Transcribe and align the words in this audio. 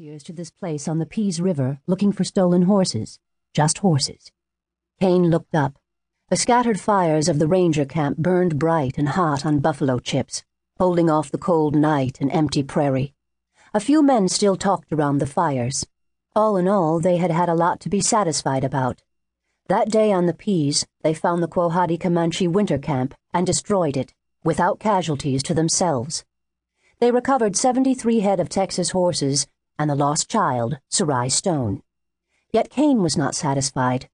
volunteers 0.00 0.22
to 0.22 0.32
this 0.32 0.50
place 0.50 0.88
on 0.88 0.98
the 0.98 1.04
Pease 1.04 1.42
River 1.42 1.78
looking 1.86 2.10
for 2.10 2.24
stolen 2.24 2.62
horses. 2.62 3.18
Just 3.52 3.78
horses. 3.78 4.32
Kane 4.98 5.28
looked 5.28 5.54
up. 5.54 5.78
The 6.30 6.36
scattered 6.36 6.80
fires 6.80 7.28
of 7.28 7.38
the 7.38 7.46
ranger 7.46 7.84
camp 7.84 8.16
burned 8.16 8.58
bright 8.58 8.96
and 8.96 9.10
hot 9.10 9.44
on 9.44 9.58
buffalo 9.58 9.98
chips, 9.98 10.42
holding 10.78 11.10
off 11.10 11.30
the 11.30 11.36
cold 11.36 11.74
night 11.76 12.18
and 12.18 12.32
empty 12.32 12.62
prairie. 12.62 13.12
A 13.74 13.80
few 13.80 14.02
men 14.02 14.28
still 14.28 14.56
talked 14.56 14.90
around 14.90 15.18
the 15.18 15.26
fires. 15.26 15.86
All 16.34 16.56
in 16.56 16.66
all, 16.66 16.98
they 16.98 17.18
had 17.18 17.30
had 17.30 17.50
a 17.50 17.54
lot 17.54 17.78
to 17.80 17.90
be 17.90 18.00
satisfied 18.00 18.64
about. 18.64 19.02
That 19.68 19.90
day 19.90 20.12
on 20.12 20.24
the 20.24 20.32
Pease, 20.32 20.86
they 21.02 21.12
found 21.12 21.42
the 21.42 21.48
Quahati 21.48 22.00
Comanche 22.00 22.48
winter 22.48 22.78
camp 22.78 23.14
and 23.34 23.46
destroyed 23.46 23.98
it, 23.98 24.14
without 24.44 24.80
casualties 24.80 25.42
to 25.42 25.52
themselves. 25.52 26.24
They 27.00 27.10
recovered 27.10 27.54
73 27.54 28.20
head 28.20 28.40
of 28.40 28.48
Texas 28.48 28.90
horses 28.90 29.46
and 29.80 29.88
the 29.88 29.94
lost 29.94 30.28
child, 30.28 30.78
Sarai 30.90 31.30
Stone. 31.30 31.82
Yet 32.52 32.68
Kane 32.68 33.00
was 33.00 33.16
not 33.16 33.34
satisfied. 33.34 34.10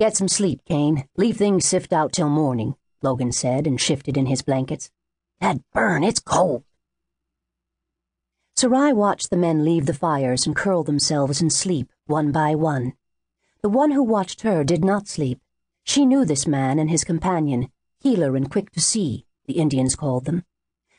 Get 0.00 0.16
some 0.16 0.26
sleep, 0.26 0.62
Kane. 0.64 1.04
Leave 1.16 1.36
things 1.36 1.64
sift 1.64 1.92
out 1.92 2.12
till 2.12 2.28
morning, 2.28 2.74
Logan 3.00 3.30
said 3.30 3.68
and 3.68 3.80
shifted 3.80 4.16
in 4.16 4.26
his 4.26 4.42
blankets. 4.42 4.90
That 5.40 5.60
burn, 5.72 6.02
it's 6.02 6.18
cold. 6.18 6.64
Sarai 8.56 8.92
watched 8.92 9.30
the 9.30 9.36
men 9.36 9.64
leave 9.64 9.86
the 9.86 9.94
fires 9.94 10.44
and 10.44 10.56
curl 10.56 10.82
themselves 10.82 11.40
in 11.40 11.50
sleep, 11.50 11.92
one 12.06 12.32
by 12.32 12.56
one. 12.56 12.94
The 13.62 13.68
one 13.68 13.92
who 13.92 14.02
watched 14.02 14.40
her 14.40 14.64
did 14.64 14.84
not 14.84 15.06
sleep. 15.06 15.40
She 15.84 16.04
knew 16.04 16.24
this 16.24 16.48
man 16.48 16.80
and 16.80 16.90
his 16.90 17.04
companion, 17.04 17.70
healer 18.00 18.34
and 18.34 18.50
quick 18.50 18.72
to 18.72 18.80
see, 18.80 19.24
the 19.46 19.58
Indians 19.58 19.94
called 19.94 20.24
them. 20.24 20.42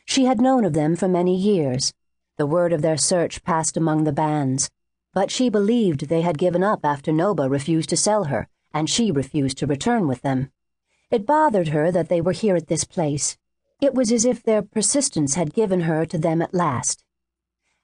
She 0.06 0.24
had 0.24 0.40
known 0.40 0.64
of 0.64 0.72
them 0.72 0.96
for 0.96 1.08
many 1.08 1.36
years. 1.36 1.92
The 2.38 2.46
word 2.46 2.72
of 2.72 2.82
their 2.82 2.96
search 2.96 3.44
passed 3.44 3.76
among 3.76 4.04
the 4.04 4.12
bands, 4.12 4.70
but 5.12 5.30
she 5.30 5.50
believed 5.50 6.08
they 6.08 6.22
had 6.22 6.38
given 6.38 6.64
up 6.64 6.84
after 6.84 7.12
Noba 7.12 7.50
refused 7.50 7.90
to 7.90 7.96
sell 7.96 8.24
her, 8.24 8.48
and 8.72 8.88
she 8.88 9.10
refused 9.10 9.58
to 9.58 9.66
return 9.66 10.08
with 10.08 10.22
them. 10.22 10.50
It 11.10 11.26
bothered 11.26 11.68
her 11.68 11.92
that 11.92 12.08
they 12.08 12.22
were 12.22 12.32
here 12.32 12.56
at 12.56 12.68
this 12.68 12.84
place. 12.84 13.36
It 13.82 13.94
was 13.94 14.10
as 14.10 14.24
if 14.24 14.42
their 14.42 14.62
persistence 14.62 15.34
had 15.34 15.52
given 15.52 15.82
her 15.82 16.06
to 16.06 16.16
them 16.16 16.40
at 16.40 16.54
last. 16.54 17.04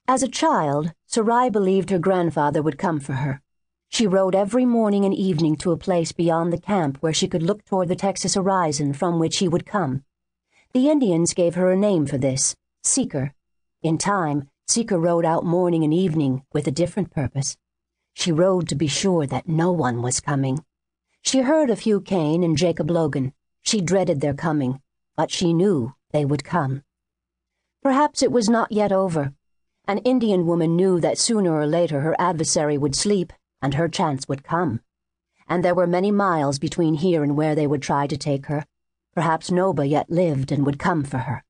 As 0.07 0.23
a 0.23 0.27
child, 0.27 0.93
Sarai 1.05 1.51
believed 1.51 1.91
her 1.91 1.99
grandfather 1.99 2.63
would 2.63 2.79
come 2.79 2.99
for 2.99 3.13
her. 3.13 3.41
She 3.89 4.07
rode 4.07 4.33
every 4.33 4.65
morning 4.65 5.05
and 5.05 5.13
evening 5.13 5.55
to 5.57 5.71
a 5.71 5.77
place 5.77 6.11
beyond 6.11 6.51
the 6.51 6.59
camp 6.59 6.97
where 7.01 7.13
she 7.13 7.27
could 7.27 7.43
look 7.43 7.63
toward 7.65 7.87
the 7.87 7.95
Texas 7.95 8.33
horizon 8.33 8.93
from 8.93 9.19
which 9.19 9.37
he 9.37 9.47
would 9.47 9.67
come. 9.67 10.03
The 10.73 10.89
Indians 10.89 11.35
gave 11.35 11.53
her 11.55 11.71
a 11.71 11.77
name 11.77 12.07
for 12.07 12.17
this, 12.17 12.55
Seeker. 12.83 13.33
In 13.81 13.97
time, 13.97 14.49
Seeker 14.67 14.99
rode 14.99 15.23
out 15.23 15.45
morning 15.45 15.85
and 15.85 15.93
evening 15.93 16.43
with 16.51 16.67
a 16.67 16.71
different 16.71 17.11
purpose. 17.11 17.55
She 18.13 18.29
rode 18.29 18.67
to 18.67 18.75
be 18.75 18.87
sure 18.87 19.25
that 19.25 19.47
no 19.47 19.71
one 19.71 20.01
was 20.01 20.19
coming. 20.19 20.65
She 21.21 21.39
heard 21.39 21.69
of 21.69 21.79
Hugh 21.79 22.01
Kane 22.01 22.43
and 22.43 22.57
Jacob 22.57 22.91
Logan. 22.91 23.31
She 23.61 23.79
dreaded 23.79 24.19
their 24.19 24.33
coming, 24.33 24.81
but 25.15 25.31
she 25.31 25.53
knew 25.53 25.93
they 26.11 26.25
would 26.25 26.43
come. 26.43 26.83
Perhaps 27.81 28.21
it 28.21 28.33
was 28.33 28.49
not 28.49 28.69
yet 28.73 28.91
over. 28.91 29.31
An 29.87 29.99
Indian 29.99 30.45
woman 30.45 30.75
knew 30.75 30.99
that 30.99 31.17
sooner 31.17 31.53
or 31.53 31.65
later 31.65 32.01
her 32.01 32.17
adversary 32.19 32.77
would 32.77 32.97
sleep 32.97 33.31
and 33.61 33.75
her 33.75 33.87
chance 33.87 34.27
would 34.27 34.43
come. 34.43 34.81
And 35.47 35.63
there 35.63 35.73
were 35.73 35.87
many 35.87 36.11
miles 36.11 36.59
between 36.59 36.95
here 36.95 37.23
and 37.23 37.37
where 37.37 37.55
they 37.55 37.65
would 37.65 37.81
try 37.81 38.07
to 38.07 38.17
take 38.17 38.47
her. 38.47 38.65
Perhaps 39.15 39.51
Noba 39.51 39.89
yet 39.89 40.09
lived 40.09 40.51
and 40.51 40.65
would 40.65 40.79
come 40.79 41.05
for 41.05 41.19
her. 41.19 41.45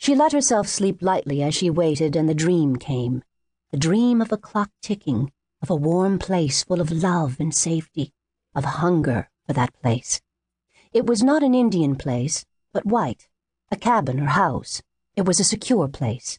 She 0.00 0.14
let 0.14 0.32
herself 0.32 0.66
sleep 0.66 1.02
lightly 1.02 1.42
as 1.42 1.54
she 1.54 1.68
waited, 1.68 2.16
and 2.16 2.26
the 2.26 2.32
dream 2.32 2.76
came. 2.76 3.22
The 3.70 3.76
dream 3.76 4.22
of 4.22 4.32
a 4.32 4.38
clock 4.38 4.70
ticking, 4.80 5.30
of 5.60 5.68
a 5.68 5.76
warm 5.76 6.18
place 6.18 6.64
full 6.64 6.80
of 6.80 6.90
love 6.90 7.36
and 7.38 7.54
safety, 7.54 8.14
of 8.54 8.64
hunger 8.64 9.28
for 9.46 9.52
that 9.52 9.74
place. 9.82 10.22
It 10.94 11.04
was 11.04 11.22
not 11.22 11.42
an 11.42 11.54
Indian 11.54 11.96
place, 11.96 12.46
but 12.72 12.86
white, 12.86 13.28
a 13.70 13.76
cabin 13.76 14.18
or 14.20 14.28
house. 14.28 14.80
It 15.16 15.26
was 15.26 15.38
a 15.38 15.44
secure 15.44 15.86
place. 15.86 16.38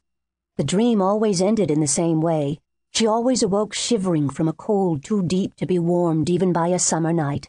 The 0.58 0.64
dream 0.64 1.00
always 1.00 1.40
ended 1.40 1.70
in 1.70 1.82
the 1.82 1.88
same 1.88 2.20
way. 2.20 2.62
She 2.90 3.06
always 3.06 3.44
awoke 3.44 3.76
shivering 3.76 4.32
from 4.32 4.48
a 4.48 4.54
cold 4.54 5.04
too 5.04 5.22
deep 5.22 5.54
to 5.58 5.68
be 5.68 5.78
warmed 5.78 6.32
even 6.32 6.52
by 6.52 6.70
a 6.70 6.80
summer 6.80 7.14
night. 7.14 7.48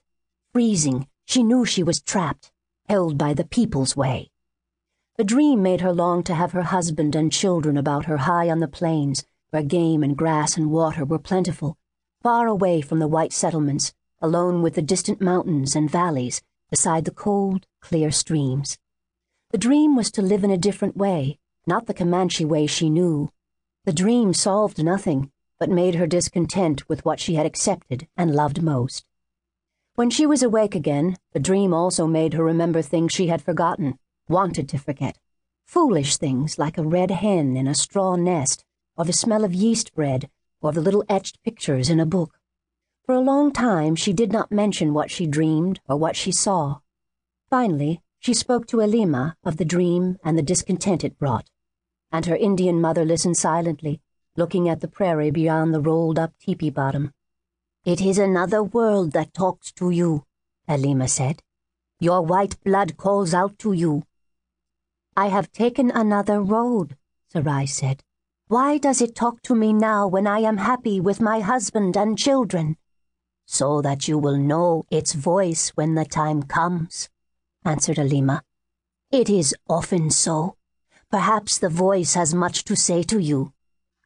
Freezing, 0.52 1.08
she 1.24 1.42
knew 1.42 1.64
she 1.64 1.82
was 1.82 2.02
trapped, 2.02 2.52
held 2.86 3.16
by 3.16 3.32
the 3.32 3.46
people's 3.46 3.96
way. 3.96 4.31
The 5.16 5.24
dream 5.24 5.62
made 5.62 5.82
her 5.82 5.92
long 5.92 6.22
to 6.22 6.34
have 6.34 6.52
her 6.52 6.62
husband 6.62 7.14
and 7.14 7.30
children 7.30 7.76
about 7.76 8.06
her 8.06 8.16
high 8.16 8.48
on 8.48 8.60
the 8.60 8.66
plains, 8.68 9.24
where 9.50 9.62
game 9.62 10.02
and 10.02 10.16
grass 10.16 10.56
and 10.56 10.70
water 10.70 11.04
were 11.04 11.18
plentiful, 11.18 11.76
far 12.22 12.46
away 12.46 12.80
from 12.80 12.98
the 12.98 13.06
white 13.06 13.34
settlements, 13.34 13.92
alone 14.22 14.62
with 14.62 14.74
the 14.74 14.80
distant 14.80 15.20
mountains 15.20 15.76
and 15.76 15.90
valleys, 15.90 16.40
beside 16.70 17.04
the 17.04 17.10
cold, 17.10 17.66
clear 17.82 18.10
streams. 18.10 18.78
The 19.50 19.58
dream 19.58 19.96
was 19.96 20.10
to 20.12 20.22
live 20.22 20.44
in 20.44 20.50
a 20.50 20.56
different 20.56 20.96
way, 20.96 21.38
not 21.66 21.86
the 21.86 21.94
Comanche 21.94 22.46
way 22.46 22.66
she 22.66 22.88
knew. 22.88 23.30
The 23.84 23.92
dream 23.92 24.32
solved 24.32 24.82
nothing, 24.82 25.30
but 25.58 25.68
made 25.68 25.96
her 25.96 26.06
discontent 26.06 26.88
with 26.88 27.04
what 27.04 27.20
she 27.20 27.34
had 27.34 27.44
accepted 27.44 28.08
and 28.16 28.34
loved 28.34 28.62
most. 28.62 29.04
When 29.94 30.08
she 30.08 30.24
was 30.24 30.42
awake 30.42 30.74
again, 30.74 31.18
the 31.32 31.38
dream 31.38 31.74
also 31.74 32.06
made 32.06 32.32
her 32.32 32.42
remember 32.42 32.80
things 32.80 33.12
she 33.12 33.26
had 33.26 33.42
forgotten, 33.42 33.98
wanted 34.32 34.68
to 34.70 34.78
forget. 34.78 35.18
Foolish 35.66 36.16
things 36.16 36.58
like 36.58 36.76
a 36.76 36.82
red 36.82 37.10
hen 37.10 37.56
in 37.56 37.68
a 37.68 37.74
straw 37.74 38.16
nest, 38.16 38.64
or 38.96 39.04
the 39.04 39.12
smell 39.12 39.44
of 39.44 39.54
yeast 39.54 39.94
bread, 39.94 40.28
or 40.60 40.72
the 40.72 40.80
little 40.80 41.04
etched 41.08 41.42
pictures 41.44 41.88
in 41.88 42.00
a 42.00 42.06
book. 42.06 42.38
For 43.04 43.14
a 43.14 43.20
long 43.20 43.52
time 43.52 43.94
she 43.94 44.12
did 44.12 44.32
not 44.32 44.52
mention 44.52 44.94
what 44.94 45.10
she 45.10 45.26
dreamed 45.26 45.80
or 45.88 45.96
what 45.96 46.16
she 46.16 46.32
saw. 46.32 46.80
Finally, 47.50 48.00
she 48.18 48.34
spoke 48.34 48.66
to 48.68 48.76
Elima 48.78 49.34
of 49.44 49.56
the 49.56 49.64
dream 49.64 50.16
and 50.24 50.38
the 50.38 50.42
discontent 50.42 51.04
it 51.04 51.18
brought, 51.18 51.50
and 52.10 52.26
her 52.26 52.36
Indian 52.36 52.80
mother 52.80 53.04
listened 53.04 53.36
silently, 53.36 54.00
looking 54.36 54.68
at 54.68 54.80
the 54.80 54.88
prairie 54.88 55.30
beyond 55.30 55.74
the 55.74 55.80
rolled-up 55.80 56.32
teepee 56.40 56.70
bottom. 56.70 57.12
It 57.84 58.00
is 58.00 58.18
another 58.18 58.62
world 58.62 59.12
that 59.12 59.34
talks 59.34 59.72
to 59.72 59.90
you, 59.90 60.24
Elima 60.68 61.08
said. 61.08 61.42
Your 61.98 62.22
white 62.22 62.62
blood 62.62 62.96
calls 62.96 63.34
out 63.34 63.58
to 63.58 63.72
you. 63.72 64.04
I 65.14 65.28
have 65.28 65.52
taken 65.52 65.90
another 65.90 66.40
road, 66.40 66.96
Sarai 67.28 67.66
said. 67.66 68.02
Why 68.48 68.78
does 68.78 69.02
it 69.02 69.14
talk 69.14 69.42
to 69.42 69.54
me 69.54 69.72
now 69.72 70.06
when 70.06 70.26
I 70.26 70.38
am 70.38 70.56
happy 70.56 71.00
with 71.00 71.20
my 71.20 71.40
husband 71.40 71.96
and 71.96 72.18
children? 72.18 72.76
So 73.46 73.82
that 73.82 74.08
you 74.08 74.16
will 74.18 74.38
know 74.38 74.84
its 74.90 75.12
voice 75.12 75.70
when 75.70 75.94
the 75.94 76.06
time 76.06 76.42
comes, 76.42 77.10
answered 77.64 77.98
Alima. 77.98 78.42
It 79.10 79.28
is 79.28 79.54
often 79.68 80.08
so. 80.08 80.56
Perhaps 81.10 81.58
the 81.58 81.68
voice 81.68 82.14
has 82.14 82.32
much 82.34 82.64
to 82.64 82.74
say 82.74 83.02
to 83.02 83.18
you. 83.18 83.52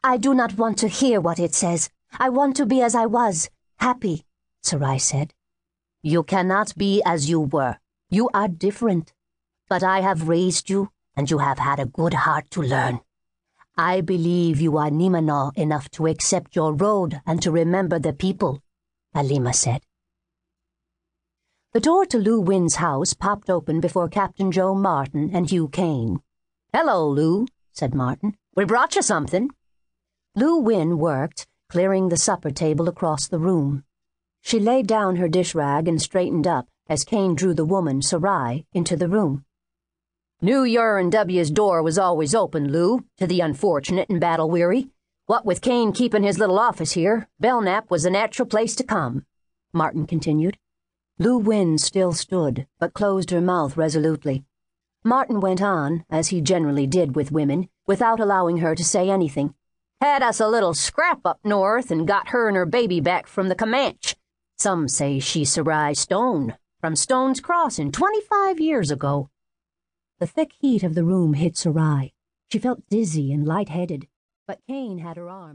I 0.02 0.16
do 0.16 0.34
not 0.34 0.58
want 0.58 0.78
to 0.78 0.88
hear 0.88 1.20
what 1.20 1.38
it 1.38 1.54
says. 1.54 1.88
I 2.18 2.30
want 2.30 2.56
to 2.56 2.66
be 2.66 2.82
as 2.82 2.96
I 2.96 3.06
was, 3.06 3.48
happy, 3.78 4.24
Sarai 4.62 4.98
said. 4.98 5.32
You 6.02 6.24
cannot 6.24 6.76
be 6.76 7.00
as 7.04 7.30
you 7.30 7.40
were. 7.40 7.78
You 8.10 8.28
are 8.34 8.48
different. 8.48 9.12
But 9.68 9.82
I 9.82 10.00
have 10.00 10.28
raised 10.28 10.70
you, 10.70 10.90
and 11.16 11.30
you 11.30 11.38
have 11.38 11.58
had 11.58 11.80
a 11.80 11.86
good 11.86 12.14
heart 12.14 12.50
to 12.50 12.62
learn. 12.62 13.00
I 13.76 14.00
believe 14.00 14.60
you 14.60 14.76
are 14.76 14.90
Nimanaw 14.90 15.56
enough 15.56 15.90
to 15.92 16.06
accept 16.06 16.54
your 16.54 16.74
road 16.74 17.20
and 17.26 17.42
to 17.42 17.50
remember 17.50 17.98
the 17.98 18.12
people, 18.12 18.62
Alima 19.14 19.52
said. 19.52 19.82
The 21.72 21.80
door 21.80 22.06
to 22.06 22.18
Lou 22.18 22.40
Wynn's 22.40 22.76
house 22.76 23.14
popped 23.14 23.50
open 23.50 23.80
before 23.80 24.08
Captain 24.08 24.52
Joe 24.52 24.74
Martin 24.74 25.30
and 25.34 25.50
Hugh 25.50 25.68
Kane. 25.68 26.20
Hello, 26.72 27.08
Lou, 27.08 27.46
said 27.72 27.94
Martin. 27.94 28.36
We 28.54 28.64
brought 28.64 28.96
you 28.96 29.02
something. 29.02 29.50
Lou 30.34 30.58
Wynn 30.58 30.98
worked, 30.98 31.46
clearing 31.70 32.10
the 32.10 32.16
supper 32.18 32.50
table 32.50 32.88
across 32.88 33.26
the 33.26 33.38
room. 33.38 33.84
She 34.42 34.60
laid 34.60 34.86
down 34.86 35.16
her 35.16 35.28
dish 35.28 35.54
rag 35.54 35.88
and 35.88 36.00
straightened 36.00 36.46
up 36.46 36.68
as 36.88 37.04
Kane 37.04 37.34
drew 37.34 37.54
the 37.54 37.64
woman, 37.64 38.02
Sarai, 38.02 38.66
into 38.74 38.96
the 38.96 39.08
room. 39.08 39.45
Knew 40.42 40.64
your 40.64 40.98
and 40.98 41.10
W's 41.10 41.50
door 41.50 41.82
was 41.82 41.96
always 41.96 42.34
open, 42.34 42.70
Lou, 42.70 43.06
to 43.16 43.26
the 43.26 43.40
unfortunate 43.40 44.10
and 44.10 44.20
battle 44.20 44.50
weary. 44.50 44.88
What 45.24 45.46
with 45.46 45.62
Kane 45.62 45.92
keeping 45.92 46.24
his 46.24 46.38
little 46.38 46.58
office 46.58 46.92
here, 46.92 47.26
Belknap 47.40 47.90
was 47.90 48.04
a 48.04 48.10
natural 48.10 48.46
place 48.46 48.76
to 48.76 48.84
come, 48.84 49.24
Martin 49.72 50.06
continued. 50.06 50.58
Lou 51.18 51.38
Wynn 51.38 51.78
still 51.78 52.12
stood, 52.12 52.66
but 52.78 52.92
closed 52.92 53.30
her 53.30 53.40
mouth 53.40 53.78
resolutely. 53.78 54.44
Martin 55.02 55.40
went 55.40 55.62
on, 55.62 56.04
as 56.10 56.28
he 56.28 56.42
generally 56.42 56.86
did 56.86 57.16
with 57.16 57.32
women, 57.32 57.70
without 57.86 58.20
allowing 58.20 58.58
her 58.58 58.74
to 58.74 58.84
say 58.84 59.08
anything. 59.08 59.54
Had 60.02 60.22
us 60.22 60.38
a 60.38 60.48
little 60.48 60.74
scrap 60.74 61.20
up 61.24 61.40
north 61.44 61.90
and 61.90 62.06
got 62.06 62.28
her 62.28 62.46
and 62.46 62.56
her 62.58 62.66
baby 62.66 63.00
back 63.00 63.26
from 63.26 63.48
the 63.48 63.54
Comanche. 63.54 64.14
Some 64.58 64.86
say 64.86 65.18
she's 65.18 65.50
Sarai 65.50 65.94
Stone, 65.94 66.56
from 66.78 66.94
Stone's 66.94 67.40
Crossing, 67.40 67.90
twenty-five 67.90 68.60
years 68.60 68.90
ago. 68.90 69.30
The 70.18 70.26
thick 70.26 70.52
heat 70.58 70.82
of 70.82 70.94
the 70.94 71.04
room 71.04 71.34
hit 71.34 71.58
Sarai. 71.58 72.14
She 72.50 72.58
felt 72.58 72.88
dizzy 72.88 73.34
and 73.34 73.46
light-headed, 73.46 74.08
but 74.46 74.60
Kane 74.66 74.98
had 74.98 75.18
her 75.18 75.28
arm. 75.28 75.54